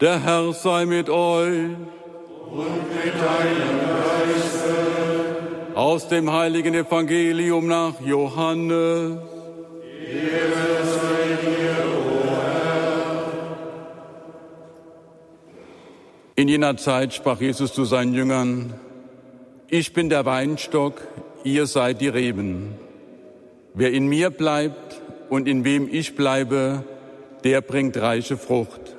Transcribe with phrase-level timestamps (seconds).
[0.00, 1.70] Der Herr sei mit euch.
[2.50, 4.76] Und mit deinem Geiste.
[5.74, 9.18] Aus dem heiligen Evangelium nach Johannes.
[16.36, 18.74] In jener Zeit sprach Jesus zu seinen Jüngern,
[19.66, 21.02] ich bin der Weinstock,
[21.42, 22.76] ihr seid die Reben.
[23.74, 26.84] Wer in mir bleibt und in wem ich bleibe,
[27.42, 28.97] der bringt reiche Frucht.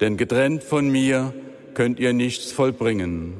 [0.00, 1.32] Denn getrennt von mir
[1.74, 3.34] könnt ihr nichts vollbringen.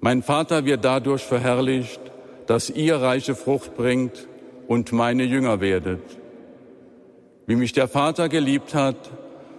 [0.00, 2.00] Mein Vater wird dadurch verherrlicht,
[2.46, 4.28] dass ihr reiche Frucht bringt
[4.66, 6.02] und meine Jünger werdet.
[7.46, 8.96] Wie mich der Vater geliebt hat,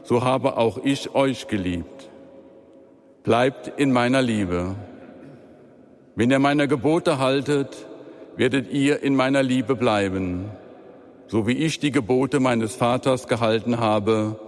[0.04, 2.10] so habe auch ich euch geliebt.
[3.24, 4.76] Bleibt in meiner Liebe.
[6.16, 7.88] Wenn ihr meine Gebote haltet,
[8.36, 10.46] werdet ihr in meiner Liebe bleiben,
[11.28, 14.40] so wie ich die Gebote meines Vaters gehalten habe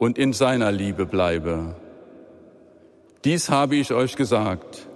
[0.00, 1.76] und in seiner Liebe bleibe.
[3.24, 4.88] Dies habe ich euch gesagt,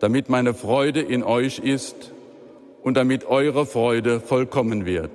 [0.00, 2.12] damit meine Freude in euch ist
[2.82, 5.10] und damit eure Freude vollkommen wird.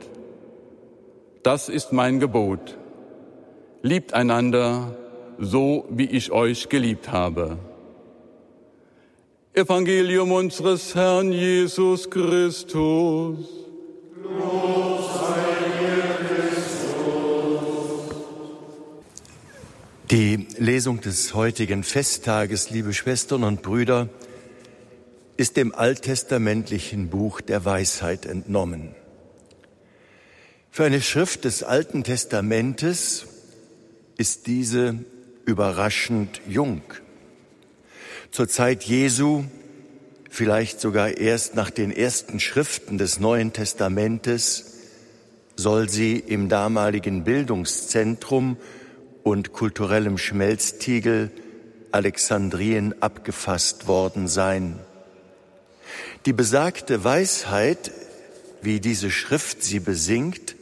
[1.43, 2.75] Das ist mein Gebot.
[3.83, 4.97] Liebt einander,
[5.37, 7.59] so wie ich euch geliebt habe.
[9.53, 13.64] Evangelium unseres Herrn Jesus Christus.
[20.15, 24.07] Die Lesung des heutigen Festtages, liebe Schwestern und Brüder,
[25.35, 28.95] ist dem alttestamentlichen Buch der Weisheit entnommen.
[30.71, 33.25] Für eine Schrift des Alten Testamentes
[34.15, 34.99] ist diese
[35.45, 36.81] überraschend jung.
[38.31, 39.43] Zur Zeit Jesu,
[40.29, 44.77] vielleicht sogar erst nach den ersten Schriften des Neuen Testamentes,
[45.57, 48.55] soll sie im damaligen Bildungszentrum
[49.25, 51.31] und kulturellem Schmelztiegel
[51.91, 54.79] Alexandrien abgefasst worden sein.
[56.27, 57.91] Die besagte Weisheit,
[58.61, 60.55] wie diese Schrift sie besingt,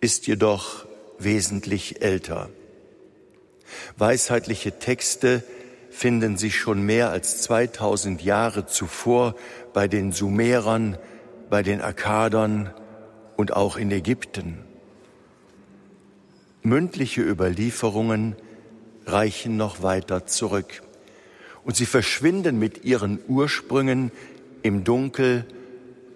[0.00, 0.86] ist jedoch
[1.18, 2.50] wesentlich älter.
[3.96, 5.42] Weisheitliche Texte
[5.90, 9.34] finden sich schon mehr als 2000 Jahre zuvor
[9.72, 10.98] bei den Sumerern,
[11.50, 12.72] bei den Akkadern
[13.36, 14.65] und auch in Ägypten.
[16.66, 18.34] Mündliche Überlieferungen
[19.06, 20.82] reichen noch weiter zurück
[21.64, 24.10] und sie verschwinden mit ihren Ursprüngen
[24.62, 25.44] im Dunkel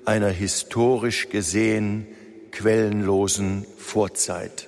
[0.04, 2.08] einer historisch gesehen
[2.50, 4.66] quellenlosen Vorzeit.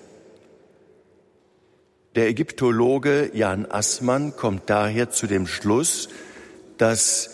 [2.15, 6.10] Der Ägyptologe Jan Assmann kommt daher zu dem Schluss,
[6.78, 7.28] dass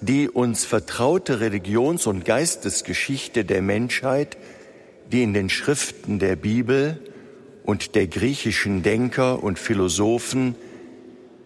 [0.00, 4.38] die uns vertraute Religions- und Geistesgeschichte der Menschheit,
[5.12, 6.98] die in den Schriften der Bibel
[7.64, 10.54] und der griechischen Denker und Philosophen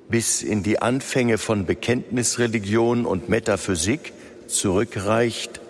[0.09, 4.13] bis in die Anfänge von Bekenntnisreligion und Metaphysik
[4.47, 5.61] zurückreicht,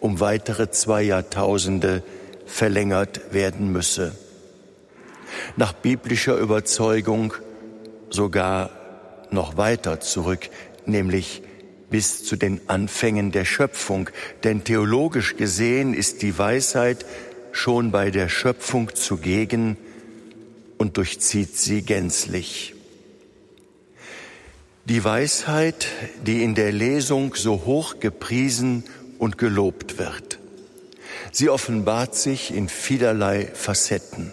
[0.00, 2.02] um weitere zwei Jahrtausende
[2.46, 4.14] verlängert werden müsse
[5.56, 7.34] nach biblischer Überzeugung
[8.10, 8.70] sogar
[9.30, 10.48] noch weiter zurück,
[10.86, 11.42] nämlich
[11.90, 14.10] bis zu den Anfängen der Schöpfung.
[14.44, 17.04] Denn theologisch gesehen ist die Weisheit
[17.52, 19.76] schon bei der Schöpfung zugegen
[20.78, 22.74] und durchzieht sie gänzlich.
[24.84, 25.86] Die Weisheit,
[26.26, 28.84] die in der Lesung so hoch gepriesen
[29.18, 30.38] und gelobt wird.
[31.30, 34.30] Sie offenbart sich in vielerlei Facetten.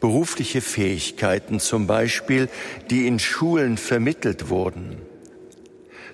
[0.00, 2.48] Berufliche Fähigkeiten zum Beispiel,
[2.90, 4.96] die in Schulen vermittelt wurden.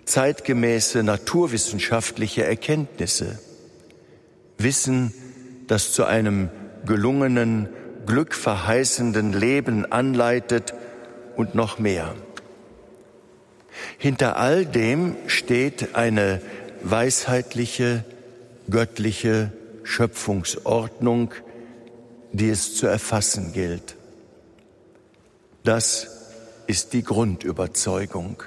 [0.04, 3.38] Zeitgemäße naturwissenschaftliche Erkenntnisse.
[4.59, 5.14] Wissen,
[5.66, 6.50] das zu einem
[6.86, 7.68] gelungenen,
[8.06, 10.74] glückverheißenden Leben anleitet
[11.36, 12.14] und noch mehr.
[13.98, 16.40] Hinter all dem steht eine
[16.82, 18.04] weisheitliche,
[18.68, 19.52] göttliche
[19.84, 21.32] Schöpfungsordnung,
[22.32, 23.96] die es zu erfassen gilt.
[25.64, 26.08] Das
[26.66, 28.42] ist die Grundüberzeugung.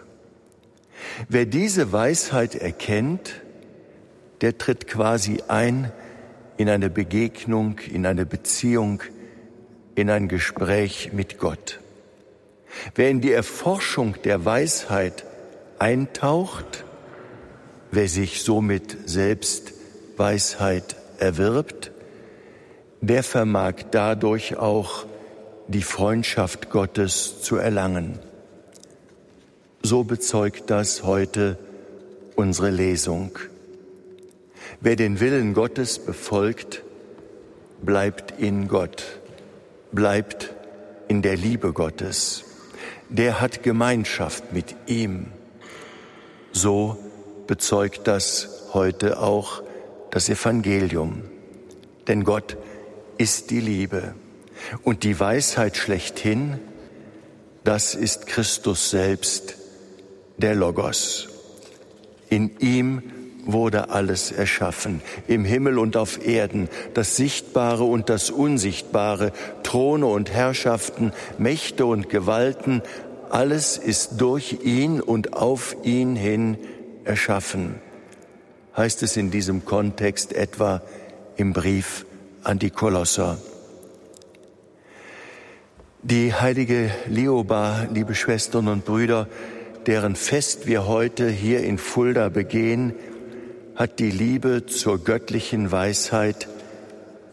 [1.30, 3.42] Wer diese Weisheit erkennt,
[4.42, 5.92] der tritt quasi ein
[6.58, 9.02] in eine Begegnung, in eine Beziehung,
[9.96, 11.80] in ein Gespräch mit Gott.
[12.96, 15.26] Wer in die Erforschung der Weisheit
[15.80, 16.84] eintaucht,
[17.92, 19.74] wer sich somit selbst
[20.18, 21.92] Weisheit erwirbt,
[23.02, 25.06] der vermag dadurch auch
[25.68, 28.20] die Freundschaft Gottes zu erlangen.
[29.82, 31.58] So bezeugt das heute
[32.36, 33.32] unsere Lesung.
[34.82, 36.84] Wer den Willen Gottes befolgt,
[37.82, 39.20] bleibt in Gott,
[39.92, 40.54] bleibt
[41.08, 42.44] in der Liebe Gottes.
[43.10, 45.28] Der hat Gemeinschaft mit ihm.
[46.52, 46.98] So
[47.48, 49.62] bezeugt das heute auch
[50.12, 51.24] das Evangelium.
[52.08, 52.58] Denn Gott
[53.18, 54.16] ist die Liebe.
[54.84, 56.60] Und die Weisheit schlechthin,
[57.64, 59.56] das ist Christus selbst,
[60.38, 61.30] der Logos.
[62.30, 63.04] In ihm
[63.46, 69.32] wurde alles erschaffen, im Himmel und auf Erden, das Sichtbare und das Unsichtbare,
[69.64, 72.82] Throne und Herrschaften, Mächte und Gewalten,
[73.30, 76.58] alles ist durch ihn und auf ihn hin
[77.04, 77.76] erschaffen,
[78.76, 80.82] heißt es in diesem Kontext etwa
[81.38, 82.06] im Brief
[82.44, 83.38] an die Kolosser.
[86.04, 89.28] Die heilige Lioba, liebe Schwestern und Brüder,
[89.88, 92.94] deren Fest wir heute hier in Fulda begehen,
[93.76, 96.48] hat die Liebe zur göttlichen Weisheit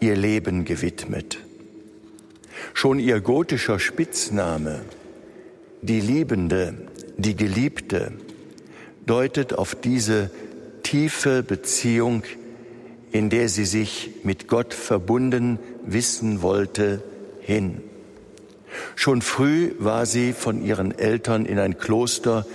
[0.00, 1.38] ihr Leben gewidmet.
[2.74, 4.82] Schon ihr gotischer Spitzname,
[5.82, 6.74] die Liebende,
[7.16, 8.12] die Geliebte,
[9.06, 10.30] deutet auf diese
[10.82, 12.24] tiefe Beziehung,
[13.12, 17.02] in der sie sich mit Gott verbunden wissen wollte,
[17.40, 17.82] hin.
[18.96, 22.46] Schon früh war sie von ihren Eltern in ein Kloster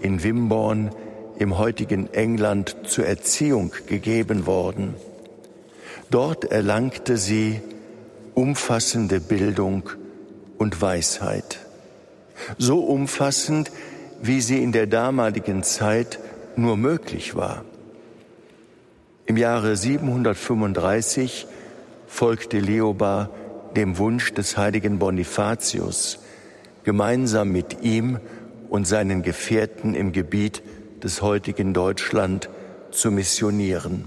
[0.00, 0.90] in Wimborne
[1.38, 4.94] im heutigen England zur Erziehung gegeben worden.
[6.10, 7.60] Dort erlangte sie
[8.34, 9.90] umfassende Bildung
[10.58, 11.58] und Weisheit.
[12.58, 13.70] So umfassend,
[14.22, 16.18] wie sie in der damaligen Zeit
[16.56, 17.64] nur möglich war.
[19.26, 21.46] Im Jahre 735
[22.06, 23.30] folgte Leoba
[23.74, 26.20] dem Wunsch des heiligen Bonifatius,
[26.84, 28.20] gemeinsam mit ihm
[28.68, 30.62] und seinen Gefährten im Gebiet
[31.02, 32.48] des heutigen Deutschland
[32.90, 34.04] zu missionieren.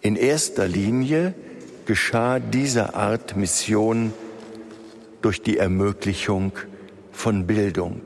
[0.00, 1.34] In erster Linie
[1.86, 4.12] geschah diese Art Mission
[5.22, 6.52] durch die Ermöglichung
[7.12, 8.02] von Bildung.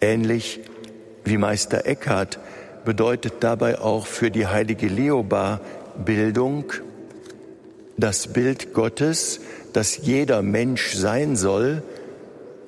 [0.00, 0.60] Ähnlich
[1.24, 2.38] wie Meister Eckhart
[2.84, 5.60] bedeutet dabei auch für die heilige Leoba
[6.04, 6.72] Bildung
[7.98, 9.40] das Bild Gottes,
[9.72, 11.82] das jeder Mensch sein soll,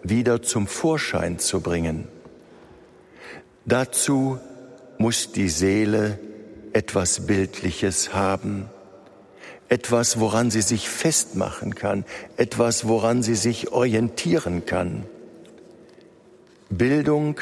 [0.03, 2.08] wieder zum Vorschein zu bringen.
[3.70, 4.40] Dazu
[4.99, 6.19] muss die Seele
[6.72, 8.69] etwas Bildliches haben,
[9.69, 12.05] etwas, woran sie sich festmachen kann,
[12.37, 15.05] etwas, woran sie sich orientieren kann.
[16.69, 17.40] Bildung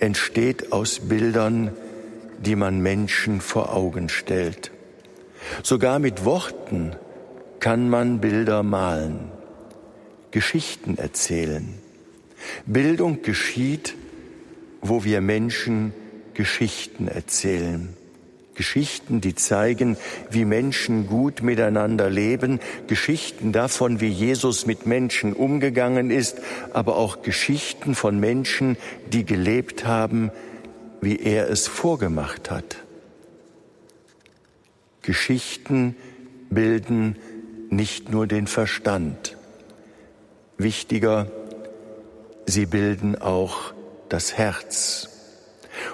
[0.00, 1.72] entsteht aus Bildern,
[2.40, 4.70] die man Menschen vor Augen stellt.
[5.62, 6.94] Sogar mit Worten
[7.58, 9.30] kann man Bilder malen,
[10.30, 11.72] Geschichten erzählen.
[12.66, 13.94] Bildung geschieht,
[14.84, 15.92] wo wir Menschen
[16.34, 17.96] Geschichten erzählen.
[18.54, 19.96] Geschichten, die zeigen,
[20.30, 26.40] wie Menschen gut miteinander leben, Geschichten davon, wie Jesus mit Menschen umgegangen ist,
[26.72, 28.76] aber auch Geschichten von Menschen,
[29.12, 30.30] die gelebt haben,
[31.00, 32.76] wie er es vorgemacht hat.
[35.02, 35.96] Geschichten
[36.48, 37.16] bilden
[37.70, 39.36] nicht nur den Verstand.
[40.58, 41.30] Wichtiger,
[42.46, 43.73] sie bilden auch
[44.14, 45.08] das Herz.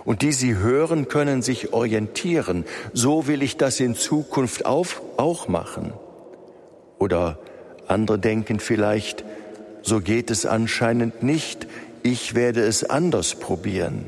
[0.05, 2.67] Und die sie hören, können sich orientieren.
[2.93, 5.95] So will ich das in Zukunft auf, auch machen.
[6.99, 7.39] Oder
[7.89, 9.25] andere denken vielleicht,
[9.81, 11.67] so geht es anscheinend nicht,
[12.03, 14.05] ich werde es anders probieren.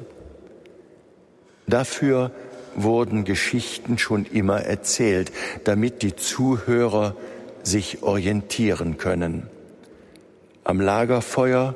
[1.67, 2.33] Dafür
[2.75, 5.33] wurden Geschichten schon immer erzählt,
[5.65, 7.17] damit die Zuhörer
[7.63, 9.47] sich orientieren können.
[10.65, 11.75] Am Lagerfeuer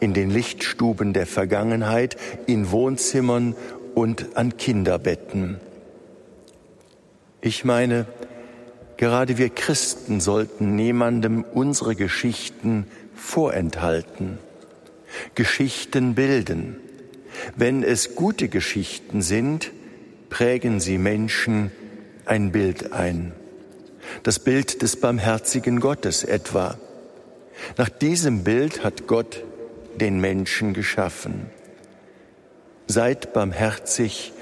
[0.00, 3.54] in den Lichtstuben der Vergangenheit, in Wohnzimmern
[3.94, 5.60] und an Kinderbetten.
[7.40, 8.06] Ich meine,
[8.96, 14.38] gerade wir Christen sollten niemandem unsere Geschichten vorenthalten.
[15.34, 16.76] Geschichten bilden.
[17.56, 19.72] Wenn es gute Geschichten sind,
[20.30, 21.70] prägen sie Menschen
[22.24, 23.32] ein Bild ein.
[24.22, 26.78] Das Bild des barmherzigen Gottes etwa.
[27.76, 29.42] Nach diesem Bild hat Gott
[30.00, 31.46] den Menschen geschaffen.
[32.86, 34.32] Seid barmherzig,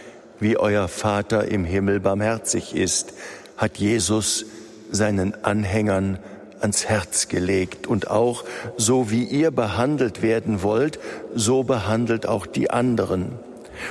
[0.41, 3.15] wie euer Vater im Himmel barmherzig ist,
[3.57, 4.47] hat Jesus
[4.91, 6.19] seinen Anhängern
[6.61, 7.87] ans Herz gelegt.
[7.87, 8.45] Und auch
[8.77, 10.99] so wie ihr behandelt werden wollt,
[11.35, 13.39] so behandelt auch die anderen.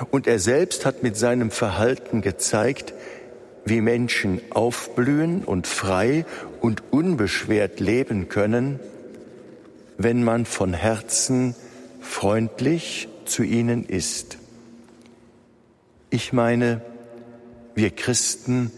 [0.10, 2.94] Und er selbst hat mit seinem Verhalten gezeigt,
[3.66, 6.26] wie Menschen aufblühen und frei
[6.60, 8.80] und unbeschwert leben können,
[10.04, 11.56] wenn man von Herzen
[12.00, 14.38] freundlich zu ihnen ist.
[16.10, 16.82] Ich meine,
[17.76, 18.72] wir Christen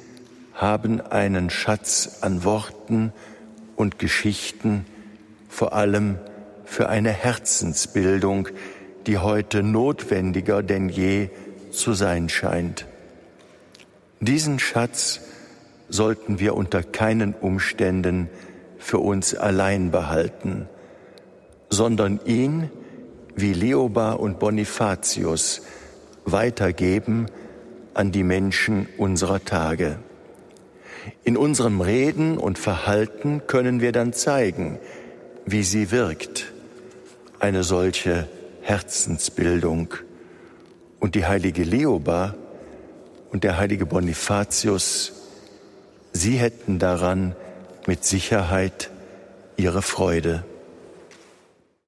[0.53, 3.13] haben einen Schatz an Worten
[3.75, 4.85] und Geschichten,
[5.49, 6.17] vor allem
[6.65, 8.49] für eine Herzensbildung,
[9.07, 11.29] die heute notwendiger denn je
[11.71, 12.85] zu sein scheint.
[14.19, 15.21] Diesen Schatz
[15.89, 18.29] sollten wir unter keinen Umständen
[18.77, 20.67] für uns allein behalten,
[21.73, 22.69] sondern ihn,
[23.35, 25.63] wie Leoba und Bonifatius,
[26.23, 27.25] weitergeben
[27.95, 29.97] an die Menschen unserer Tage.
[31.23, 34.79] In unserem Reden und Verhalten können wir dann zeigen,
[35.45, 36.53] wie sie wirkt,
[37.39, 38.29] eine solche
[38.61, 39.95] Herzensbildung.
[40.99, 42.35] Und die heilige Leoba
[43.31, 45.11] und der heilige Bonifatius,
[46.13, 47.35] sie hätten daran
[47.87, 48.91] mit Sicherheit
[49.57, 50.45] ihre Freude.